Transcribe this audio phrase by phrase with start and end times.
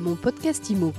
[0.00, 0.94] Mon podcast IMO.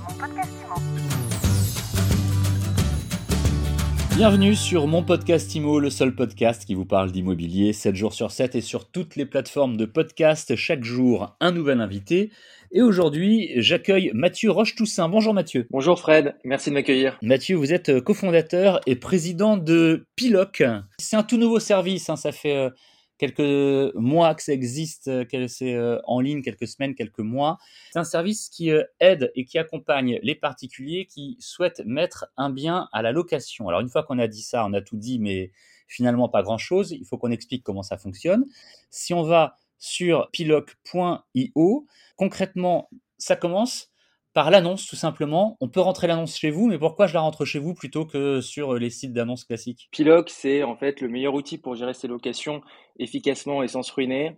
[4.14, 8.30] Bienvenue sur mon podcast IMO, le seul podcast qui vous parle d'immobilier 7 jours sur
[8.30, 10.54] 7 et sur toutes les plateformes de podcast.
[10.54, 12.30] Chaque jour, un nouvel invité.
[12.70, 15.08] Et aujourd'hui, j'accueille Mathieu Roche-Toussaint.
[15.08, 15.66] Bonjour Mathieu.
[15.70, 17.18] Bonjour Fred, merci de m'accueillir.
[17.22, 20.62] Mathieu, vous êtes cofondateur et président de Piloc.
[20.98, 22.14] C'est un tout nouveau service, hein.
[22.14, 22.70] ça fait euh,
[23.18, 27.58] quelques mois que ça existe, euh, que c'est euh, en ligne, quelques semaines, quelques mois.
[27.92, 28.70] C'est un service qui
[29.00, 33.68] aide et qui accompagne les particuliers qui souhaitent mettre un bien à la location.
[33.68, 35.52] Alors une fois qu'on a dit ça, on a tout dit, mais
[35.88, 36.92] finalement pas grand-chose.
[36.92, 38.46] Il faut qu'on explique comment ça fonctionne.
[38.90, 41.86] Si on va sur piloc.io.
[42.16, 43.91] Concrètement, ça commence
[44.32, 45.56] par l'annonce tout simplement.
[45.60, 48.40] On peut rentrer l'annonce chez vous, mais pourquoi je la rentre chez vous plutôt que
[48.40, 49.88] sur les sites d'annonces classiques?
[49.90, 52.62] Piloc, c'est en fait le meilleur outil pour gérer ses locations
[52.98, 54.36] efficacement et sans se ruiner.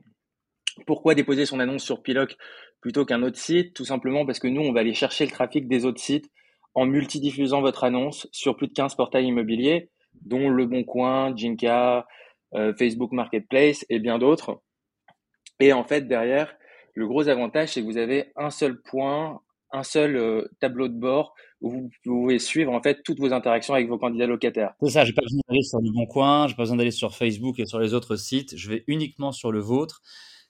[0.86, 2.36] Pourquoi déposer son annonce sur Piloc
[2.80, 3.74] plutôt qu'un autre site?
[3.74, 6.30] Tout simplement parce que nous, on va aller chercher le trafic des autres sites
[6.74, 9.90] en multidiffusant votre annonce sur plus de 15 portails immobiliers,
[10.22, 12.06] dont Le Bon Coin, Jinka,
[12.54, 14.60] euh, Facebook Marketplace et bien d'autres.
[15.60, 16.56] Et en fait, derrière,
[16.94, 19.40] le gros avantage, c'est que vous avez un seul point,
[19.74, 23.74] un seul euh, tableau de bord où vous pouvez suivre en fait toutes vos interactions
[23.74, 24.74] avec vos candidats locataires.
[24.80, 27.14] C'est ça, j'ai pas besoin d'aller sur le bon coin, j'ai pas besoin d'aller sur
[27.14, 30.00] Facebook et sur les autres sites, je vais uniquement sur le vôtre.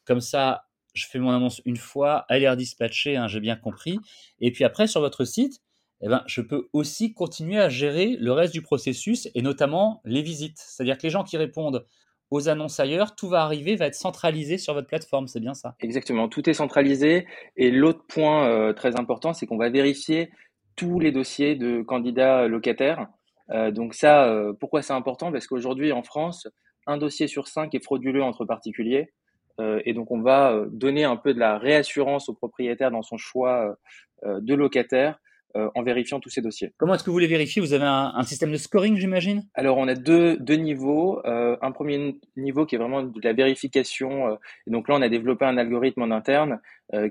[0.05, 3.99] Comme ça, je fais mon annonce une fois, elle est redispatchée, hein, j'ai bien compris.
[4.41, 5.61] Et puis après, sur votre site,
[6.03, 10.21] eh ben, je peux aussi continuer à gérer le reste du processus et notamment les
[10.21, 10.59] visites.
[10.59, 11.87] C'est-à-dire que les gens qui répondent
[12.35, 15.77] aux annonces ailleurs, tout va arriver, va être centralisé sur votre plateforme, c'est bien ça
[15.79, 17.29] Exactement, tout est centralisé.
[17.57, 20.31] Et l'autre point euh, très important, c'est qu'on va vérifier
[20.75, 23.07] tous les dossiers de candidats locataires.
[23.51, 25.31] Euh, donc ça, euh, pourquoi c'est important?
[25.31, 26.49] Parce qu'aujourd'hui, en France,
[26.89, 29.13] un dossier sur cinq est frauduleux entre particuliers.
[29.61, 33.77] et donc, on va donner un peu de la réassurance au propriétaire dans son choix
[34.25, 35.21] de locataire
[35.55, 36.73] en vérifiant tous ces dossiers.
[36.79, 37.61] Comment est-ce que vous les vérifiez?
[37.61, 39.45] Vous avez un, système de scoring, j'imagine?
[39.55, 41.25] Alors, on a deux, deux niveaux.
[41.27, 44.29] Euh, un premier niveau qui est vraiment de la vérification.
[44.29, 44.35] Euh,
[44.67, 46.61] et donc là, on a développé un algorithme en interne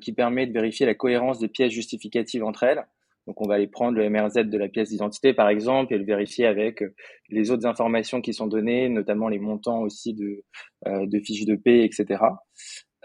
[0.02, 2.86] qui permet de vérifier la cohérence des pièces justificatives entre elles.
[3.26, 6.06] Donc, on va aller prendre le MRZ de la pièce d'identité, par exemple, et le
[6.06, 6.84] vérifier avec
[7.30, 10.44] les autres informations qui sont données, notamment les montants aussi de,
[10.86, 12.22] de fiches de paie, etc.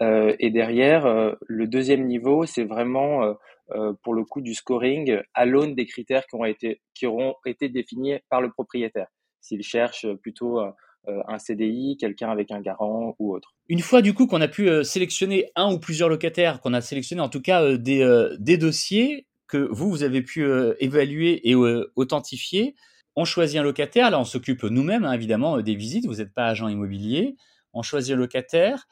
[0.01, 3.35] et derrière, le deuxième niveau, c'est vraiment
[3.75, 7.69] euh, pour le coup du scoring à l'aune des critères qui, été, qui auront été
[7.69, 9.07] définis par le propriétaire.
[9.41, 10.71] S'il cherche plutôt euh,
[11.05, 13.53] un CDI, quelqu'un avec un garant ou autre.
[13.67, 16.81] Une fois du coup qu'on a pu euh, sélectionner un ou plusieurs locataires, qu'on a
[16.81, 20.47] sélectionné en tout cas des, des, dossiers que vous, vous avez pu
[20.79, 21.53] évaluer et
[21.95, 22.75] authentifier,
[23.15, 26.47] on choisit un locataire, là on s'occupe nous-mêmes hein, évidemment des visites, vous n'êtes pas
[26.47, 27.35] agent immobilier,
[27.73, 28.87] on choisit un locataire,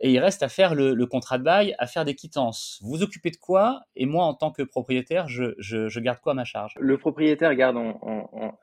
[0.00, 2.80] et il reste à faire le, contrat de bail, à faire des quittances.
[2.82, 6.44] Vous occupez de quoi Et moi, en tant que propriétaire, je, garde quoi à ma
[6.44, 6.74] charge?
[6.78, 7.78] Le propriétaire garde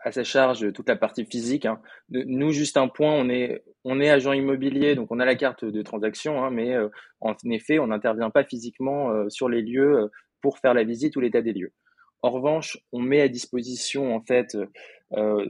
[0.03, 1.65] à sa charge toute la partie physique.
[1.65, 1.81] Hein.
[2.09, 5.63] Nous, juste un point, on est, on est agent immobilier, donc on a la carte
[5.63, 6.89] de transaction, hein, mais euh,
[7.21, 10.11] en effet, on n'intervient pas physiquement euh, sur les lieux euh,
[10.41, 11.73] pour faire la visite ou l'état des lieux.
[12.21, 14.55] En revanche, on met à disposition en fait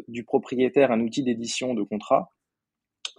[0.07, 2.40] du propriétaire un outil d'édition de contrat euh,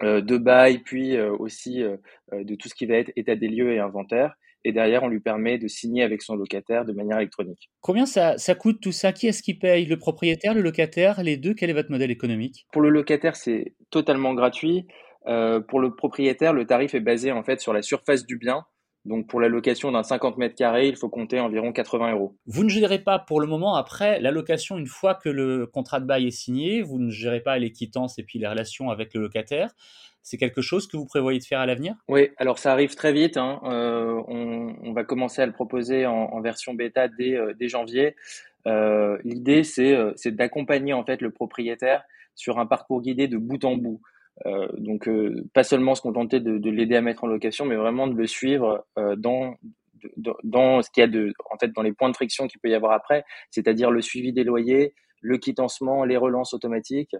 [0.01, 1.97] de bail, puis euh, aussi euh,
[2.31, 4.33] de tout ce qui va être état des lieux et inventaire.
[4.65, 7.69] Et derrière, on lui permet de signer avec son locataire de manière électronique.
[7.81, 9.11] Combien ça, ça coûte tout ça?
[9.11, 9.85] Qui est-ce qui paye?
[9.85, 11.53] Le propriétaire, le locataire, les deux?
[11.53, 12.65] Quel est votre modèle économique?
[12.71, 14.87] Pour le locataire, c'est totalement gratuit.
[15.25, 18.63] pour le propriétaire, le tarif est basé en fait sur la surface du bien.
[19.05, 22.35] Donc pour la location d'un 50 mètres carrés, il faut compter environ 80 euros.
[22.45, 25.99] Vous ne gérez pas pour le moment après la location une fois que le contrat
[25.99, 29.13] de bail est signé, vous ne gérez pas les quittances et puis les relations avec
[29.13, 29.71] le locataire.
[30.21, 31.95] C'est quelque chose que vous prévoyez de faire à l'avenir?
[32.07, 33.35] Oui, alors ça arrive très vite.
[33.35, 33.59] Hein.
[33.65, 38.15] Euh, on, va commencer à le proposer en, version bêta dès, euh, janvier.
[38.65, 42.03] Euh, l'idée, c'est d'accompagner en fait le propriétaire
[42.35, 44.01] sur un parcours guidé de bout en bout.
[44.45, 47.75] Euh, donc, euh, pas seulement se contenter de, de l'aider à mettre en location, mais
[47.75, 49.55] vraiment de le suivre euh, dans
[50.43, 52.69] dans ce qu'il y a de, en fait, dans les points de friction qu'il peut
[52.69, 57.15] y avoir après, c'est-à-dire le suivi des loyers, le quitancement, les relances automatiques,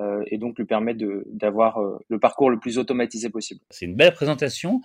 [0.00, 1.78] euh, et donc lui permettre d'avoir
[2.08, 3.60] le parcours le plus automatisé possible.
[3.70, 4.80] C'est une belle présentation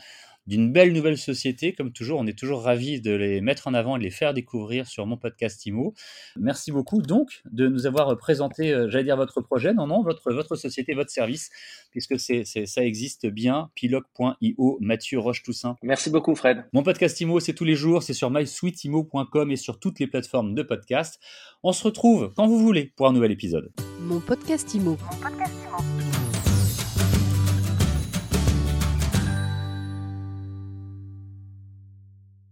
[0.48, 1.74] d'une belle nouvelle société.
[1.74, 4.34] Comme toujours, on est toujours ravis de les mettre en avant et de les faire
[4.34, 5.94] découvrir sur mon podcast IMO.
[6.38, 10.32] Merci beaucoup donc de nous avoir présenté, euh, j'allais dire votre projet, non, non, votre,
[10.32, 11.50] votre société, votre service,
[11.92, 15.78] puisque c'est, ça existe bien, piloc.io, Mathieu Roche-Toussaint.
[15.84, 16.66] Merci beaucoup Fred.
[16.74, 20.56] Mon podcast IMO, c'est tous les jours, c'est sur mysweetimo.com et sur toutes les plateformes
[20.56, 21.20] de podcast.
[21.64, 23.72] On se retrouve quand vous voulez pour un nouvel épisode.
[24.02, 24.92] Mon podcast IMO.
[24.92, 25.91] Mon podcast IMO.